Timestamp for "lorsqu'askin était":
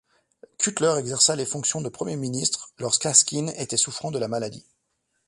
2.79-3.77